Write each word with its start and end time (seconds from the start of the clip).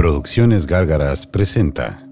Producciones 0.00 0.66
Gárgaras 0.66 1.26
presenta 1.26 2.08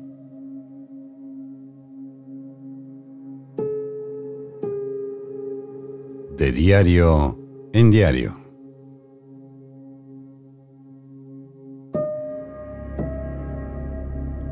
De 6.36 6.52
diario 6.52 7.38
en 7.72 7.90
diario. 7.90 8.38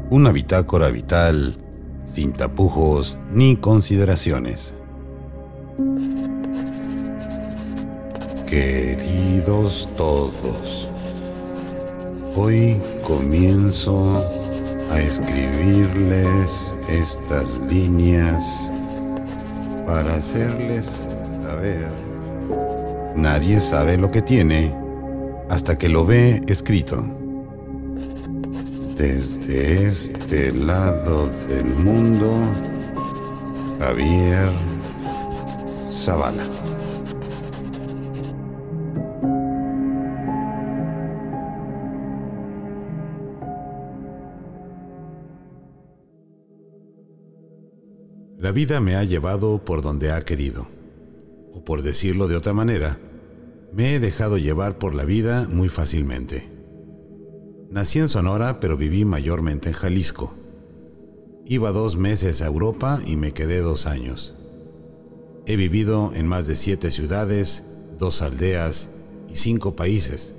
Una 0.08 0.32
bitácora 0.32 0.88
vital 0.88 1.58
sin 2.06 2.32
tapujos 2.32 3.18
ni 3.34 3.56
consideraciones. 3.56 4.72
Queridos 8.46 9.90
todos, 9.94 10.88
hoy 12.36 12.76
comienzo 13.02 14.22
a 14.90 15.00
escribirles 15.00 16.74
estas 16.88 17.46
líneas 17.68 18.44
para 19.86 20.14
hacerles 20.14 21.06
saber. 21.42 21.88
Nadie 23.16 23.60
sabe 23.60 23.96
lo 23.96 24.10
que 24.10 24.20
tiene 24.20 24.74
hasta 25.48 25.78
que 25.78 25.88
lo 25.88 26.04
ve 26.04 26.42
escrito. 26.46 27.06
Desde 28.96 29.86
este 29.86 30.52
lado 30.52 31.28
del 31.48 31.66
mundo, 31.66 32.32
Javier 33.78 34.50
Zavala. 35.91 36.66
La 48.47 48.52
vida 48.52 48.78
me 48.78 48.94
ha 48.94 49.02
llevado 49.02 49.64
por 49.64 49.83
donde 49.83 50.12
ha 50.12 50.22
querido. 50.22 50.69
O 51.52 51.64
por 51.64 51.83
decirlo 51.83 52.28
de 52.28 52.36
otra 52.36 52.52
manera, 52.52 52.97
me 53.72 53.97
he 53.97 53.98
dejado 53.98 54.39
llevar 54.39 54.78
por 54.78 54.94
la 54.94 55.05
vida 55.05 55.48
muy 55.50 55.69
fácilmente. 55.69 56.48
Nací 57.72 57.98
en 57.98 58.08
Sonora, 58.08 58.61
pero 58.61 58.77
viví 58.77 59.05
mayormente 59.05 59.70
en 59.70 59.74
Jalisco. 59.74 60.33
Iba 61.44 61.72
dos 61.72 61.97
meses 61.97 62.41
a 62.41 62.47
Europa 62.47 63.00
y 63.05 63.17
me 63.17 63.33
quedé 63.33 63.62
dos 63.62 63.84
años. 63.86 64.36
He 65.47 65.56
vivido 65.56 66.12
en 66.14 66.28
más 66.28 66.47
de 66.47 66.55
siete 66.55 66.92
ciudades, 66.92 67.64
dos 67.98 68.22
aldeas 68.22 68.91
y 69.28 69.34
cinco 69.34 69.74
países. 69.74 70.34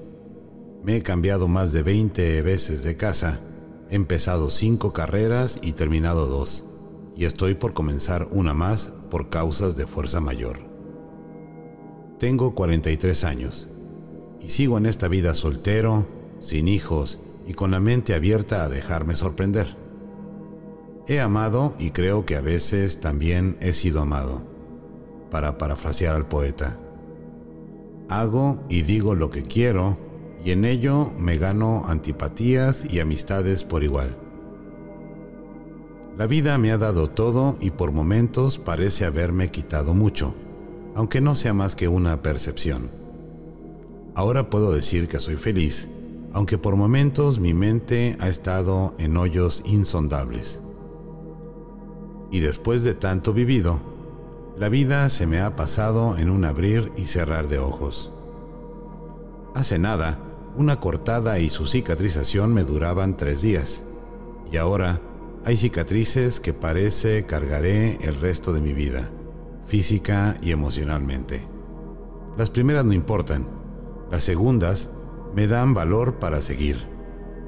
Me 0.81 0.95
he 0.95 1.03
cambiado 1.03 1.49
más 1.49 1.73
de 1.73 1.83
20 1.83 2.41
veces 2.41 2.85
de 2.85 2.95
casa, 2.95 3.41
he 3.89 3.95
empezado 3.95 4.49
cinco 4.49 4.93
carreras 4.93 5.59
y 5.61 5.73
terminado 5.73 6.27
dos 6.27 6.63
y 7.17 7.25
estoy 7.25 7.55
por 7.55 7.73
comenzar 7.73 8.27
una 8.31 8.53
más 8.53 8.93
por 9.09 9.29
causas 9.29 9.75
de 9.75 9.87
fuerza 9.87 10.21
mayor. 10.21 10.59
Tengo 12.19 12.53
43 12.53 13.23
años 13.23 13.67
y 14.39 14.49
sigo 14.49 14.77
en 14.77 14.85
esta 14.85 15.07
vida 15.07 15.33
soltero, 15.33 16.07
sin 16.39 16.67
hijos 16.67 17.19
y 17.47 17.53
con 17.53 17.71
la 17.71 17.79
mente 17.79 18.13
abierta 18.13 18.63
a 18.63 18.69
dejarme 18.69 19.15
sorprender. 19.15 19.75
He 21.07 21.19
amado 21.19 21.73
y 21.79 21.89
creo 21.89 22.25
que 22.25 22.35
a 22.35 22.41
veces 22.41 22.99
también 22.99 23.57
he 23.61 23.73
sido 23.73 24.01
amado, 24.01 24.43
para 25.31 25.57
parafrasear 25.57 26.15
al 26.15 26.27
poeta. 26.27 26.79
Hago 28.09 28.63
y 28.69 28.83
digo 28.83 29.15
lo 29.15 29.31
que 29.31 29.41
quiero 29.41 29.97
y 30.45 30.51
en 30.51 30.65
ello 30.65 31.11
me 31.17 31.37
gano 31.37 31.83
antipatías 31.87 32.93
y 32.93 32.99
amistades 32.99 33.63
por 33.63 33.83
igual. 33.83 34.26
La 36.17 36.25
vida 36.25 36.57
me 36.57 36.71
ha 36.71 36.79
dado 36.79 37.11
todo 37.11 37.57
y 37.59 37.69
por 37.69 37.91
momentos 37.91 38.57
parece 38.57 39.05
haberme 39.05 39.51
quitado 39.51 39.93
mucho, 39.93 40.33
aunque 40.95 41.21
no 41.21 41.35
sea 41.35 41.53
más 41.53 41.75
que 41.75 41.87
una 41.87 42.23
percepción. 42.23 42.89
Ahora 44.15 44.49
puedo 44.49 44.71
decir 44.71 45.07
que 45.07 45.19
soy 45.19 45.35
feliz, 45.35 45.87
aunque 46.33 46.57
por 46.57 46.75
momentos 46.75 47.39
mi 47.39 47.53
mente 47.53 48.17
ha 48.19 48.29
estado 48.29 48.95
en 48.97 49.15
hoyos 49.15 49.61
insondables. 49.67 50.63
Y 52.31 52.39
después 52.39 52.83
de 52.83 52.95
tanto 52.95 53.31
vivido, 53.31 53.79
la 54.57 54.69
vida 54.69 55.09
se 55.09 55.27
me 55.27 55.39
ha 55.39 55.55
pasado 55.55 56.17
en 56.17 56.31
un 56.31 56.45
abrir 56.45 56.91
y 56.97 57.03
cerrar 57.03 57.47
de 57.47 57.59
ojos. 57.59 58.11
Hace 59.53 59.77
nada, 59.77 60.17
una 60.57 60.79
cortada 60.79 61.37
y 61.37 61.51
su 61.51 61.67
cicatrización 61.67 62.55
me 62.55 62.63
duraban 62.63 63.17
tres 63.17 63.43
días, 63.43 63.83
y 64.51 64.57
ahora 64.57 64.99
hay 65.47 65.55
cicatrices 65.55 66.41
que 66.41 66.51
parece 66.51 67.25
cargaré 67.25 67.97
el 68.01 68.19
resto 68.19 68.51
de 68.51 68.59
mi 68.59 68.73
vida, 68.73 69.09
física 69.65 70.35
y 70.41 70.51
emocionalmente. 70.51 71.41
Las 72.37 72.49
primeras 72.49 72.83
no 72.83 72.91
importan, 72.91 73.47
las 74.11 74.23
segundas 74.23 74.91
me 75.33 75.47
dan 75.47 75.73
valor 75.73 76.19
para 76.19 76.41
seguir, 76.41 76.77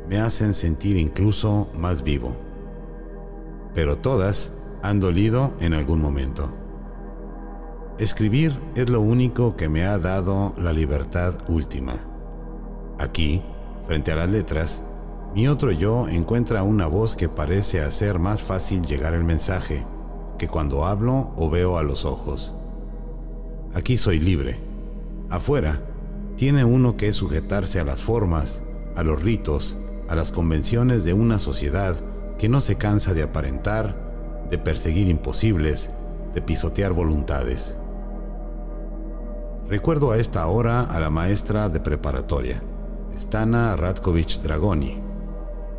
me 0.08 0.18
hacen 0.18 0.54
sentir 0.54 0.96
incluso 0.96 1.70
más 1.76 2.02
vivo. 2.02 2.38
Pero 3.76 3.98
todas 3.98 4.54
han 4.82 5.02
dolido 5.02 5.54
en 5.60 5.74
algún 5.74 6.00
momento. 6.02 6.54
Escribir 7.98 8.58
es 8.76 8.90
lo 8.90 9.02
único 9.02 9.58
que 9.58 9.68
me 9.68 9.84
ha 9.84 10.00
dado 10.00 10.54
la 10.56 10.72
libertad 10.72 11.38
última. 11.50 11.96
Aquí, 12.98 13.44
frente 13.86 14.14
a 14.14 14.16
las 14.16 14.30
letras, 14.30 14.84
mi 15.36 15.48
otro 15.48 15.72
yo 15.72 16.08
encuentra 16.08 16.64
una 16.64 16.88
voz 16.88 17.16
que 17.16 17.30
parece 17.30 17.82
hacer 17.82 18.20
más 18.20 18.42
fácil 18.42 18.86
llegar 18.86 19.14
el 19.14 19.24
mensaje 19.24 19.86
que 20.40 20.48
cuando 20.48 20.86
hablo 20.86 21.34
o 21.38 21.50
veo 21.50 21.78
a 21.78 21.84
los 21.84 22.06
ojos. 22.06 22.56
Aquí 23.74 23.98
soy 23.98 24.20
libre. 24.20 24.60
Afuera, 25.30 25.84
tiene 26.38 26.66
uno 26.66 26.98
que 26.98 27.14
sujetarse 27.14 27.80
a 27.80 27.84
las 27.84 28.02
formas, 28.02 28.64
a 28.96 29.04
los 29.04 29.22
ritos, 29.22 29.78
a 30.08 30.16
las 30.16 30.32
convenciones 30.32 31.04
de 31.04 31.14
una 31.14 31.38
sociedad 31.38 31.96
que 32.40 32.50
no 32.50 32.62
se 32.62 32.78
cansa 32.78 33.14
de 33.14 33.22
aparentar, 33.22 34.48
de 34.50 34.58
perseguir 34.58 35.10
imposibles, 35.10 35.92
de 36.34 36.42
pisotear 36.42 36.94
voluntades. 36.94 37.76
Recuerdo 39.68 40.12
a 40.12 40.18
esta 40.18 40.48
hora 40.48 40.82
a 40.82 41.00
la 41.00 41.12
maestra 41.12 41.70
de 41.70 41.80
preparatoria, 41.80 42.60
Stana 43.14 43.76
Radkovich 43.76 44.42
Dragoni, 44.42 45.09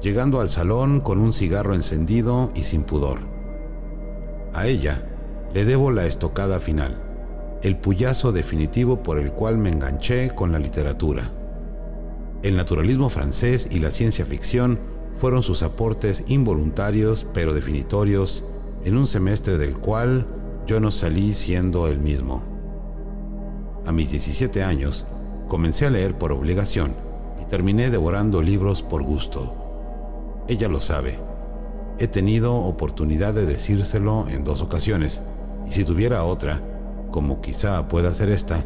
llegando 0.02 0.40
al 0.40 0.50
salón 0.50 1.00
con 1.00 1.20
un 1.20 1.32
cigarro 1.32 1.74
encendido 1.74 2.50
y 2.54 2.62
sin 2.62 2.82
pudor. 2.82 3.20
A 4.52 4.66
ella 4.66 5.04
le 5.52 5.64
debo 5.64 5.90
la 5.90 6.06
estocada 6.06 6.60
final, 6.60 7.02
el 7.62 7.76
puyazo 7.76 8.32
definitivo 8.32 9.02
por 9.02 9.18
el 9.18 9.32
cual 9.32 9.58
me 9.58 9.70
enganché 9.70 10.34
con 10.34 10.52
la 10.52 10.58
literatura. 10.58 11.30
El 12.42 12.56
naturalismo 12.56 13.10
francés 13.10 13.68
y 13.70 13.80
la 13.80 13.90
ciencia 13.90 14.24
ficción 14.24 14.78
fueron 15.14 15.42
sus 15.42 15.62
aportes 15.62 16.24
involuntarios 16.28 17.26
pero 17.34 17.52
definitorios 17.52 18.44
en 18.84 18.96
un 18.96 19.06
semestre 19.06 19.58
del 19.58 19.76
cual 19.76 20.26
yo 20.66 20.80
no 20.80 20.90
salí 20.90 21.34
siendo 21.34 21.88
el 21.88 21.98
mismo. 21.98 22.44
A 23.84 23.92
mis 23.92 24.10
17 24.10 24.62
años, 24.62 25.06
comencé 25.48 25.86
a 25.86 25.90
leer 25.90 26.16
por 26.16 26.32
obligación 26.32 26.94
y 27.42 27.44
terminé 27.46 27.90
devorando 27.90 28.40
libros 28.40 28.82
por 28.82 29.02
gusto. 29.02 29.69
Ella 30.50 30.66
lo 30.66 30.80
sabe. 30.80 31.16
He 32.00 32.08
tenido 32.08 32.56
oportunidad 32.56 33.32
de 33.32 33.46
decírselo 33.46 34.26
en 34.28 34.42
dos 34.42 34.62
ocasiones, 34.62 35.22
y 35.64 35.70
si 35.70 35.84
tuviera 35.84 36.24
otra, 36.24 36.60
como 37.12 37.40
quizá 37.40 37.86
pueda 37.86 38.10
ser 38.10 38.30
esta, 38.30 38.56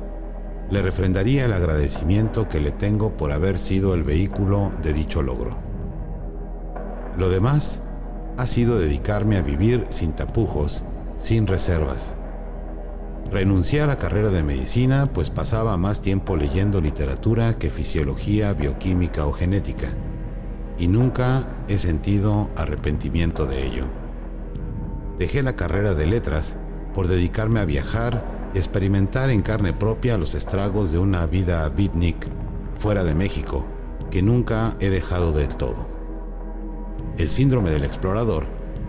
le 0.70 0.80
refrendaría 0.80 1.44
el 1.44 1.52
agradecimiento 1.52 2.48
que 2.48 2.58
le 2.58 2.70
tengo 2.70 3.18
por 3.18 3.32
haber 3.32 3.58
sido 3.58 3.92
el 3.92 4.02
vehículo 4.02 4.70
de 4.82 4.94
dicho 4.94 5.20
logro. 5.20 5.58
Lo 7.19 7.28
demás 7.28 7.82
ha 8.38 8.46
sido 8.46 8.78
dedicarme 8.78 9.37
a 9.37 9.42
vivir 9.42 9.84
sin 9.90 10.12
tapujos, 10.12 10.87
sin 11.19 11.46
reservas. 11.46 12.16
Renuncié 13.30 13.82
a 13.82 13.87
la 13.87 13.98
carrera 13.98 14.30
de 14.30 14.42
medicina 14.42 15.10
pues 15.12 15.28
pasaba 15.28 15.76
más 15.76 16.00
tiempo 16.00 16.38
leyendo 16.38 16.80
literatura 16.80 17.52
que 17.58 17.69
fisiología, 17.69 18.54
bioquímica 18.54 19.26
o 19.26 19.32
genética 19.32 19.88
y 20.79 20.88
nunca 20.88 21.49
he 21.69 21.79
sentido 21.79 22.50
arrepentimiento 22.56 23.47
de 23.47 23.67
ello. 23.67 23.87
Dejé 25.19 25.43
la 25.43 25.56
carrera 25.56 25.94
de 25.94 26.06
letras 26.06 26.56
por 26.94 27.09
dedicarme 27.09 27.61
a 27.61 27.65
viajar 27.65 28.25
y 28.55 28.59
experimentar 28.59 29.31
en 29.31 29.43
carne 29.43 29.73
propia 29.73 30.19
los 30.19 30.35
estragos 30.35 30.93
de 30.93 30.99
una 30.99 31.26
vida 31.26 31.69
beatnik 31.69 32.26
fuera 32.79 33.05
de 33.05 33.15
México 33.15 33.67
que 34.11 34.23
nunca 34.23 34.76
he 34.81 34.91
dejado 34.91 35.32
del 35.32 35.55
todo. 35.56 35.88
El 37.17 37.29
síndrome 37.29 37.71
del 37.71 37.85
explorador 37.85 38.47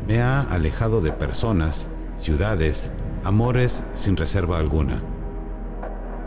me 0.08 0.22
ha 0.22 0.42
alejado 0.42 1.02
de 1.02 1.12
personas, 1.12 1.90
ciudades, 2.16 2.92
amores 3.24 3.84
sin 3.94 4.18
reserva 4.18 4.60
alguna. 4.60 5.02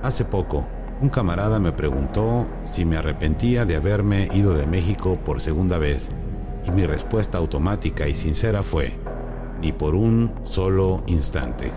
Hace 0.02 0.24
poco, 0.24 0.68
un 1.00 1.08
camarada 1.10 1.60
me 1.60 1.72
preguntó 1.72 2.46
si 2.64 2.84
me 2.84 2.96
arrepentía 2.96 3.64
de 3.64 3.76
haberme 3.76 4.28
ido 4.34 4.54
de 4.54 4.66
México 4.66 5.18
por 5.24 5.40
segunda 5.40 5.78
vez 5.78 6.10
y 6.66 6.72
mi 6.72 6.86
respuesta 6.86 7.38
automática 7.38 8.08
y 8.08 8.14
sincera 8.14 8.62
fue, 8.62 8.92
ni 9.62 9.72
por 9.72 9.94
un 9.94 10.34
solo 10.42 11.04
instante. 11.06 11.70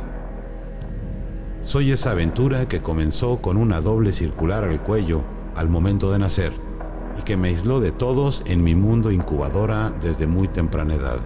Soy 1.62 1.92
esa 1.92 2.12
aventura 2.12 2.68
que 2.68 2.82
comenzó 2.82 3.42
con 3.42 3.58
una 3.58 3.80
doble 3.82 4.12
circular 4.12 4.64
al 4.64 4.82
cuello 4.82 5.24
al 5.56 5.70
momento 5.70 6.12
de 6.12 6.18
nacer 6.18 6.52
y 7.20 7.22
que 7.22 7.38
me 7.38 7.50
aisló 7.50 7.80
de 7.80 7.92
todos 7.92 8.42
en 8.48 8.64
mi 8.64 8.74
mundo 8.74 9.12
incubadora 9.12 9.92
desde 9.92 10.26
muy 10.26 10.48
temprana 10.48 10.96
edad. 10.96 11.20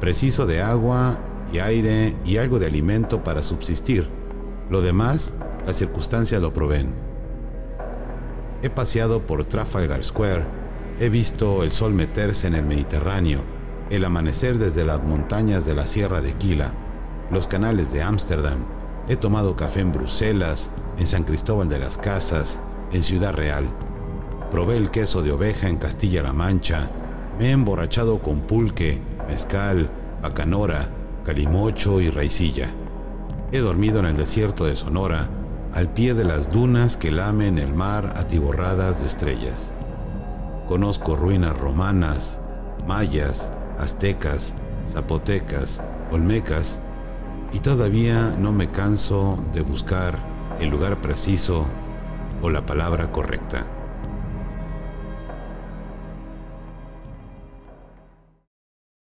Preciso 0.00 0.46
de 0.46 0.60
agua 0.60 1.16
y 1.52 1.60
aire 1.60 2.16
y 2.24 2.38
algo 2.38 2.58
de 2.58 2.66
alimento 2.66 3.22
para 3.22 3.42
subsistir. 3.42 4.08
Lo 4.68 4.82
demás, 4.82 5.34
las 5.66 5.76
circunstancias 5.76 6.40
lo 6.40 6.52
proveen. 6.52 6.94
He 8.62 8.70
paseado 8.70 9.20
por 9.20 9.44
Trafalgar 9.44 10.02
Square, 10.04 10.46
he 11.00 11.08
visto 11.08 11.62
el 11.62 11.70
sol 11.70 11.92
meterse 11.92 12.46
en 12.46 12.54
el 12.54 12.64
Mediterráneo, 12.64 13.44
el 13.90 14.04
amanecer 14.04 14.58
desde 14.58 14.84
las 14.84 15.02
montañas 15.02 15.66
de 15.66 15.74
la 15.74 15.86
Sierra 15.86 16.20
de 16.20 16.32
Quila, 16.32 16.72
los 17.30 17.46
canales 17.46 17.92
de 17.92 18.02
Ámsterdam, 18.02 18.64
he 19.08 19.16
tomado 19.16 19.56
café 19.56 19.80
en 19.80 19.92
Bruselas, 19.92 20.70
en 20.98 21.06
San 21.06 21.24
Cristóbal 21.24 21.68
de 21.68 21.78
las 21.78 21.98
Casas, 21.98 22.60
en 22.92 23.02
Ciudad 23.02 23.34
Real. 23.34 23.68
Probé 24.50 24.76
el 24.76 24.90
queso 24.90 25.22
de 25.22 25.32
oveja 25.32 25.68
en 25.68 25.76
Castilla-La 25.76 26.32
Mancha, 26.32 26.90
me 27.38 27.48
he 27.48 27.50
emborrachado 27.50 28.22
con 28.22 28.42
pulque, 28.42 29.02
mezcal, 29.28 29.90
bacanora, 30.22 30.88
calimocho 31.24 32.00
y 32.00 32.08
raicilla. 32.08 32.70
He 33.52 33.58
dormido 33.58 33.98
en 33.98 34.06
el 34.06 34.16
desierto 34.16 34.64
de 34.64 34.76
Sonora, 34.76 35.28
al 35.74 35.88
pie 35.88 36.14
de 36.14 36.24
las 36.24 36.50
dunas 36.50 36.96
que 36.96 37.10
lamen 37.10 37.58
el 37.58 37.74
mar 37.74 38.14
atiborradas 38.16 39.00
de 39.00 39.06
estrellas. 39.08 39.72
Conozco 40.68 41.16
ruinas 41.16 41.58
romanas, 41.58 42.38
mayas, 42.86 43.52
aztecas, 43.78 44.54
zapotecas, 44.86 45.82
olmecas, 46.12 46.78
y 47.52 47.58
todavía 47.58 48.36
no 48.38 48.52
me 48.52 48.70
canso 48.70 49.42
de 49.52 49.62
buscar 49.62 50.16
el 50.60 50.70
lugar 50.70 51.00
preciso 51.00 51.66
o 52.40 52.50
la 52.50 52.64
palabra 52.66 53.10
correcta. 53.10 53.64